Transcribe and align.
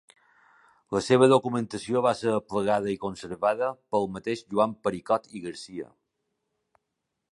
La 0.95 1.01
seva 1.07 1.27
documentació 1.33 2.01
va 2.05 2.13
ser 2.21 2.33
aplegada 2.37 2.91
i 2.93 2.97
conservada 3.03 3.69
pel 3.97 4.09
mateix 4.17 4.43
Joan 4.55 4.75
Pericot 4.89 5.29
i 5.41 5.43
Garcia. 5.45 5.91